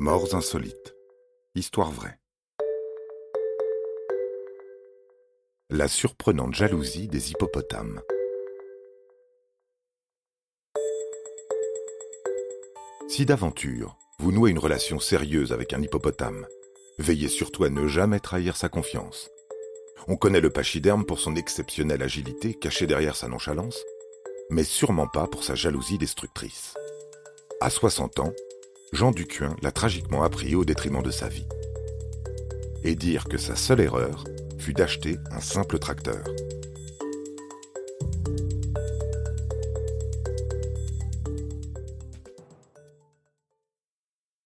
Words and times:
Morts 0.00 0.34
insolites. 0.34 0.96
Histoire 1.54 1.92
vraie. 1.92 2.18
La 5.70 5.86
surprenante 5.86 6.52
jalousie 6.52 7.06
des 7.06 7.30
hippopotames. 7.30 8.00
Si 13.08 13.24
d'aventure, 13.24 13.96
vous 14.18 14.32
nouez 14.32 14.50
une 14.50 14.58
relation 14.58 14.98
sérieuse 14.98 15.52
avec 15.52 15.72
un 15.72 15.80
hippopotame, 15.80 16.44
veillez 16.98 17.28
surtout 17.28 17.62
à 17.62 17.70
ne 17.70 17.86
jamais 17.86 18.18
trahir 18.18 18.56
sa 18.56 18.68
confiance. 18.68 19.30
On 20.08 20.16
connaît 20.16 20.40
le 20.40 20.50
pachyderme 20.50 21.06
pour 21.06 21.20
son 21.20 21.36
exceptionnelle 21.36 22.02
agilité 22.02 22.54
cachée 22.54 22.88
derrière 22.88 23.14
sa 23.14 23.28
nonchalance, 23.28 23.84
mais 24.50 24.64
sûrement 24.64 25.06
pas 25.06 25.28
pour 25.28 25.44
sa 25.44 25.54
jalousie 25.54 25.98
destructrice. 25.98 26.74
À 27.60 27.70
60 27.70 28.18
ans, 28.18 28.32
Jean 28.94 29.10
Ducuin 29.10 29.56
l'a 29.60 29.72
tragiquement 29.72 30.22
appris 30.22 30.54
au 30.54 30.64
détriment 30.64 31.02
de 31.02 31.10
sa 31.10 31.28
vie. 31.28 31.48
Et 32.84 32.94
dire 32.94 33.24
que 33.24 33.38
sa 33.38 33.56
seule 33.56 33.80
erreur 33.80 34.22
fut 34.56 34.72
d'acheter 34.72 35.18
un 35.32 35.40
simple 35.40 35.80
tracteur. 35.80 36.24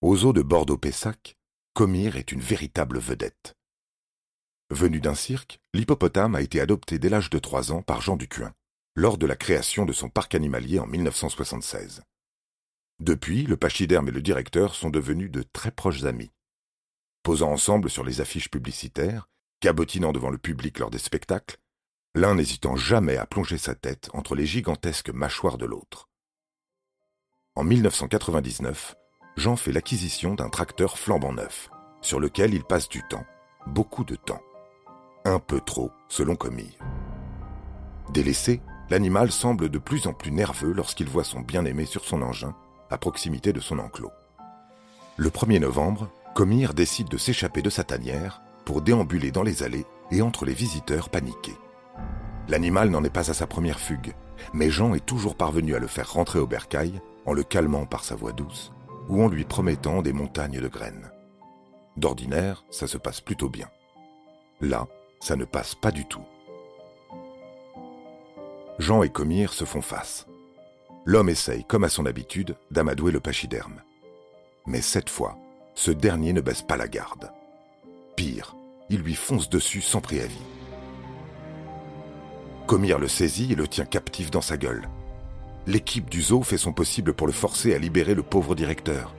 Aux 0.00 0.24
eaux 0.24 0.32
de 0.32 0.42
Bordeaux-Pessac, 0.42 1.36
Comire 1.74 2.16
est 2.16 2.30
une 2.30 2.40
véritable 2.40 3.00
vedette. 3.00 3.54
Venu 4.70 5.00
d'un 5.00 5.16
cirque, 5.16 5.58
l'hippopotame 5.74 6.36
a 6.36 6.40
été 6.40 6.60
adopté 6.60 7.00
dès 7.00 7.08
l'âge 7.08 7.30
de 7.30 7.40
3 7.40 7.72
ans 7.72 7.82
par 7.82 8.00
Jean 8.00 8.16
Ducuin, 8.16 8.52
lors 8.94 9.18
de 9.18 9.26
la 9.26 9.34
création 9.34 9.84
de 9.84 9.92
son 9.92 10.08
parc 10.08 10.36
animalier 10.36 10.78
en 10.78 10.86
1976. 10.86 12.02
Depuis, 12.98 13.42
le 13.42 13.56
pachyderme 13.56 14.08
et 14.08 14.12
le 14.12 14.22
directeur 14.22 14.74
sont 14.74 14.90
devenus 14.90 15.30
de 15.30 15.42
très 15.42 15.70
proches 15.70 16.04
amis. 16.04 16.32
Posant 17.22 17.50
ensemble 17.50 17.90
sur 17.90 18.04
les 18.04 18.20
affiches 18.20 18.50
publicitaires, 18.50 19.28
cabotinant 19.60 20.12
devant 20.12 20.30
le 20.30 20.38
public 20.38 20.78
lors 20.78 20.90
des 20.90 20.98
spectacles, 20.98 21.58
l'un 22.14 22.34
n'hésitant 22.34 22.76
jamais 22.76 23.18
à 23.18 23.26
plonger 23.26 23.58
sa 23.58 23.74
tête 23.74 24.08
entre 24.14 24.34
les 24.34 24.46
gigantesques 24.46 25.10
mâchoires 25.10 25.58
de 25.58 25.66
l'autre. 25.66 26.08
En 27.54 27.64
1999, 27.64 28.94
Jean 29.36 29.56
fait 29.56 29.72
l'acquisition 29.72 30.34
d'un 30.34 30.48
tracteur 30.48 30.98
flambant 30.98 31.32
neuf, 31.32 31.68
sur 32.00 32.20
lequel 32.20 32.54
il 32.54 32.64
passe 32.64 32.88
du 32.88 33.02
temps, 33.02 33.26
beaucoup 33.66 34.04
de 34.04 34.16
temps. 34.16 34.40
Un 35.26 35.38
peu 35.38 35.60
trop, 35.60 35.90
selon 36.08 36.36
Comille. 36.36 36.78
Délaissé, 38.12 38.62
l'animal 38.88 39.30
semble 39.30 39.68
de 39.68 39.78
plus 39.78 40.06
en 40.06 40.14
plus 40.14 40.30
nerveux 40.32 40.72
lorsqu'il 40.72 41.08
voit 41.08 41.24
son 41.24 41.40
bien-aimé 41.40 41.84
sur 41.84 42.04
son 42.04 42.22
engin, 42.22 42.56
à 42.90 42.98
proximité 42.98 43.52
de 43.52 43.60
son 43.60 43.78
enclos. 43.78 44.12
Le 45.16 45.30
1er 45.30 45.60
novembre, 45.60 46.10
Comire 46.34 46.74
décide 46.74 47.08
de 47.08 47.16
s'échapper 47.16 47.62
de 47.62 47.70
sa 47.70 47.84
tanière 47.84 48.42
pour 48.64 48.82
déambuler 48.82 49.30
dans 49.30 49.42
les 49.42 49.62
allées 49.62 49.86
et 50.10 50.22
entre 50.22 50.44
les 50.44 50.52
visiteurs 50.52 51.08
paniqués. 51.08 51.56
L'animal 52.48 52.90
n'en 52.90 53.02
est 53.04 53.10
pas 53.10 53.30
à 53.30 53.34
sa 53.34 53.46
première 53.46 53.80
fugue, 53.80 54.14
mais 54.52 54.70
Jean 54.70 54.94
est 54.94 55.04
toujours 55.04 55.34
parvenu 55.34 55.74
à 55.74 55.78
le 55.78 55.86
faire 55.86 56.12
rentrer 56.12 56.38
au 56.38 56.46
bercail 56.46 57.00
en 57.24 57.32
le 57.32 57.42
calmant 57.42 57.86
par 57.86 58.04
sa 58.04 58.14
voix 58.14 58.32
douce 58.32 58.72
ou 59.08 59.22
en 59.22 59.28
lui 59.28 59.44
promettant 59.44 60.02
des 60.02 60.12
montagnes 60.12 60.60
de 60.60 60.68
graines. 60.68 61.10
D'ordinaire, 61.96 62.64
ça 62.70 62.86
se 62.86 62.98
passe 62.98 63.20
plutôt 63.20 63.48
bien. 63.48 63.68
Là, 64.60 64.86
ça 65.20 65.36
ne 65.36 65.44
passe 65.44 65.74
pas 65.74 65.90
du 65.90 66.04
tout. 66.04 66.24
Jean 68.78 69.02
et 69.02 69.08
Comire 69.08 69.54
se 69.54 69.64
font 69.64 69.80
face. 69.80 70.26
L'homme 71.08 71.28
essaye, 71.28 71.64
comme 71.64 71.84
à 71.84 71.88
son 71.88 72.04
habitude, 72.04 72.56
d'amadouer 72.72 73.12
le 73.12 73.20
pachyderme. 73.20 73.80
Mais 74.66 74.82
cette 74.82 75.08
fois, 75.08 75.38
ce 75.76 75.92
dernier 75.92 76.32
ne 76.32 76.40
baisse 76.40 76.62
pas 76.62 76.76
la 76.76 76.88
garde. 76.88 77.30
Pire, 78.16 78.56
il 78.90 79.02
lui 79.02 79.14
fonce 79.14 79.48
dessus 79.48 79.80
sans 79.80 80.00
préavis. 80.00 80.34
Comire 82.66 82.98
le 82.98 83.06
saisit 83.06 83.52
et 83.52 83.54
le 83.54 83.68
tient 83.68 83.84
captif 83.84 84.32
dans 84.32 84.40
sa 84.40 84.56
gueule. 84.56 84.88
L'équipe 85.68 86.10
du 86.10 86.20
zoo 86.22 86.42
fait 86.42 86.58
son 86.58 86.72
possible 86.72 87.14
pour 87.14 87.28
le 87.28 87.32
forcer 87.32 87.72
à 87.72 87.78
libérer 87.78 88.16
le 88.16 88.24
pauvre 88.24 88.56
directeur. 88.56 89.14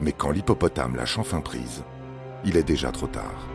Mais 0.00 0.12
quand 0.12 0.30
l'hippopotame 0.30 0.96
lâche 0.96 1.18
enfin 1.18 1.42
prise, 1.42 1.84
il 2.46 2.56
est 2.56 2.62
déjà 2.62 2.90
trop 2.90 3.06
tard. 3.06 3.46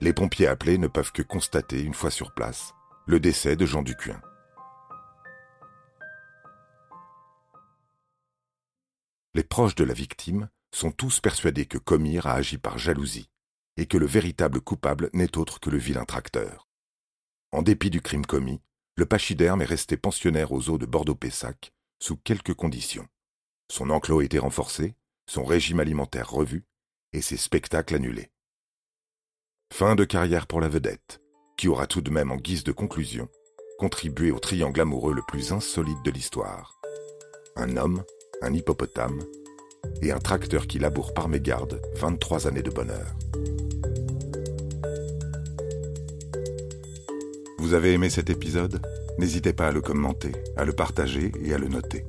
Les 0.00 0.12
pompiers 0.12 0.46
appelés 0.46 0.78
ne 0.78 0.86
peuvent 0.86 1.10
que 1.10 1.22
constater, 1.22 1.82
une 1.82 1.94
fois 1.94 2.10
sur 2.10 2.32
place, 2.32 2.74
le 3.08 3.18
décès 3.18 3.56
de 3.56 3.64
Jean 3.64 3.80
Ducuin. 3.80 4.20
Les 9.32 9.42
proches 9.42 9.74
de 9.74 9.84
la 9.84 9.94
victime 9.94 10.50
sont 10.74 10.90
tous 10.90 11.18
persuadés 11.18 11.64
que 11.64 11.78
Comire 11.78 12.26
a 12.26 12.34
agi 12.34 12.58
par 12.58 12.76
jalousie 12.76 13.30
et 13.78 13.86
que 13.86 13.96
le 13.96 14.04
véritable 14.04 14.60
coupable 14.60 15.08
n'est 15.14 15.38
autre 15.38 15.58
que 15.58 15.70
le 15.70 15.78
vilain 15.78 16.04
tracteur. 16.04 16.68
En 17.50 17.62
dépit 17.62 17.88
du 17.88 18.02
crime 18.02 18.26
commis, 18.26 18.60
le 18.94 19.06
pachyderme 19.06 19.62
est 19.62 19.64
resté 19.64 19.96
pensionnaire 19.96 20.52
aux 20.52 20.68
eaux 20.68 20.76
de 20.76 20.84
Bordeaux-Pessac 20.84 21.72
sous 22.00 22.18
quelques 22.18 22.52
conditions. 22.52 23.08
Son 23.72 23.88
enclos 23.88 24.20
a 24.20 24.24
été 24.24 24.38
renforcé, 24.38 24.96
son 25.26 25.44
régime 25.44 25.80
alimentaire 25.80 26.30
revu 26.30 26.66
et 27.14 27.22
ses 27.22 27.38
spectacles 27.38 27.94
annulés. 27.94 28.30
Fin 29.72 29.94
de 29.94 30.04
carrière 30.04 30.46
pour 30.46 30.60
la 30.60 30.68
vedette, 30.68 31.22
qui 31.58 31.68
aura 31.68 31.86
tout 31.86 32.00
de 32.00 32.10
même 32.10 32.30
en 32.30 32.36
guise 32.36 32.64
de 32.64 32.72
conclusion 32.72 33.28
contribué 33.78 34.32
au 34.32 34.38
triangle 34.38 34.80
amoureux 34.80 35.14
le 35.14 35.22
plus 35.28 35.52
insolite 35.52 36.02
de 36.04 36.10
l'histoire. 36.10 36.80
Un 37.54 37.76
homme, 37.76 38.02
un 38.42 38.52
hippopotame 38.52 39.20
et 40.02 40.10
un 40.10 40.18
tracteur 40.18 40.66
qui 40.66 40.78
laboure 40.78 41.14
par 41.14 41.28
mégarde 41.28 41.80
23 41.96 42.48
années 42.48 42.62
de 42.62 42.70
bonheur. 42.70 43.06
Vous 47.58 47.74
avez 47.74 47.92
aimé 47.92 48.10
cet 48.10 48.30
épisode? 48.30 48.82
N'hésitez 49.18 49.52
pas 49.52 49.68
à 49.68 49.72
le 49.72 49.80
commenter, 49.80 50.32
à 50.56 50.64
le 50.64 50.72
partager 50.72 51.30
et 51.40 51.54
à 51.54 51.58
le 51.58 51.68
noter. 51.68 52.04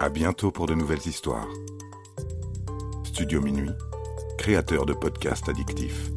À 0.00 0.08
bientôt 0.08 0.50
pour 0.50 0.66
de 0.66 0.74
nouvelles 0.74 1.06
histoires. 1.06 1.48
Studio 3.04 3.40
Minuit, 3.40 3.70
créateur 4.36 4.84
de 4.84 4.92
podcasts 4.92 5.48
addictifs. 5.48 6.10